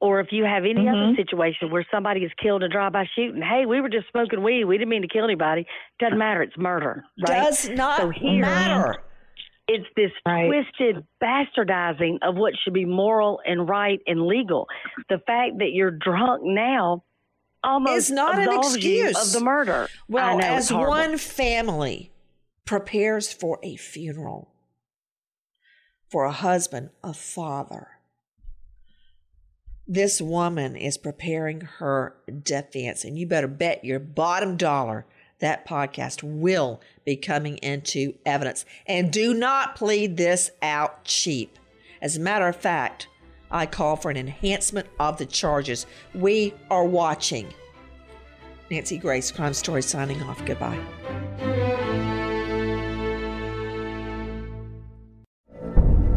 [0.00, 1.16] Or if you have any other mm-hmm.
[1.16, 4.64] situation where somebody is killed in a drive-by shooting, hey, we were just smoking weed.
[4.64, 5.66] We didn't mean to kill anybody.
[5.98, 6.42] Doesn't matter.
[6.42, 7.04] It's murder.
[7.26, 7.44] Right?
[7.44, 8.96] Does not so here, matter.
[9.68, 14.66] It's this twisted bastardizing of what should be moral and right and legal.
[15.08, 17.02] The fact that you're drunk now
[17.64, 19.88] almost It's not an excuse of the murder.
[20.08, 22.12] Well, know, as one family
[22.64, 24.52] prepares for a funeral
[26.08, 27.95] for a husband, a father,
[29.88, 35.06] this woman is preparing her defense, and you better bet your bottom dollar
[35.38, 38.64] that podcast will be coming into evidence.
[38.86, 41.58] And do not plead this out cheap.
[42.00, 43.08] As a matter of fact,
[43.50, 45.86] I call for an enhancement of the charges.
[46.14, 47.52] We are watching.
[48.70, 50.44] Nancy Grace, Crime Story, signing off.
[50.44, 50.80] Goodbye.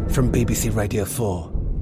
[0.08, 1.59] From BBC Radio 4,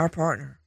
[0.00, 0.61] our partner.